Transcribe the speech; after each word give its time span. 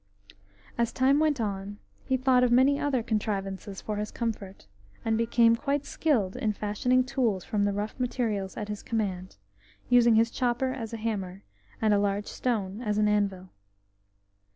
As 0.79 0.91
time 0.91 1.19
went 1.19 1.39
on, 1.39 1.77
he 2.05 2.17
thought 2.17 2.43
of 2.43 2.51
many 2.51 2.79
other 2.79 3.03
contrivances 3.03 3.81
for 3.81 3.97
his 3.97 4.09
comfort, 4.09 4.65
and 5.05 5.15
became 5.15 5.55
quite 5.55 5.85
skilled 5.85 6.35
in 6.35 6.53
fashioning 6.53 7.03
tools 7.03 7.43
from 7.43 7.65
the 7.65 7.71
rough 7.71 7.99
materials 7.99 8.57
at 8.57 8.67
his 8.67 8.81
command, 8.81 9.37
using 9.89 10.15
his 10.15 10.31
chopper 10.31 10.71
as 10.73 10.91
a 10.91 10.97
hammer, 10.97 11.43
and 11.79 11.93
a 11.93 11.99
large 11.99 12.25
stone 12.25 12.81
as 12.81 12.97
an 12.97 13.07
anvil. 13.07 13.49